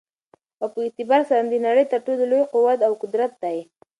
[0.61, 3.57] او په دي اعتبار سره دنړۍ تر ټولو لوى قوت او قدرت دى